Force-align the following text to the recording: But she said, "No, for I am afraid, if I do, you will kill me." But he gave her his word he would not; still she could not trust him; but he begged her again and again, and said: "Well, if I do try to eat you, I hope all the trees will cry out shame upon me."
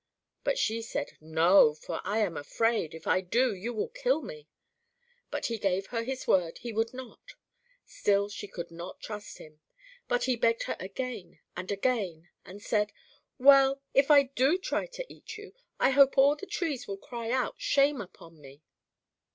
But 0.43 0.57
she 0.57 0.81
said, 0.81 1.15
"No, 1.21 1.75
for 1.75 2.01
I 2.03 2.21
am 2.21 2.35
afraid, 2.35 2.95
if 2.95 3.05
I 3.05 3.21
do, 3.21 3.53
you 3.53 3.71
will 3.71 3.89
kill 3.89 4.23
me." 4.23 4.47
But 5.29 5.45
he 5.45 5.59
gave 5.59 5.85
her 5.93 6.01
his 6.03 6.25
word 6.25 6.57
he 6.57 6.73
would 6.73 6.91
not; 6.91 7.35
still 7.85 8.27
she 8.27 8.47
could 8.47 8.71
not 8.71 8.99
trust 8.99 9.37
him; 9.37 9.59
but 10.07 10.23
he 10.23 10.35
begged 10.35 10.63
her 10.63 10.75
again 10.79 11.37
and 11.55 11.71
again, 11.71 12.29
and 12.43 12.63
said: 12.63 12.91
"Well, 13.37 13.79
if 13.93 14.09
I 14.09 14.23
do 14.23 14.57
try 14.57 14.87
to 14.87 15.05
eat 15.07 15.37
you, 15.37 15.53
I 15.79 15.91
hope 15.91 16.17
all 16.17 16.35
the 16.35 16.47
trees 16.47 16.87
will 16.87 16.97
cry 16.97 17.29
out 17.29 17.61
shame 17.61 18.01
upon 18.01 18.41
me." 18.41 18.63